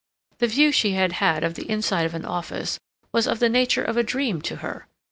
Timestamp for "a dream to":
3.97-4.55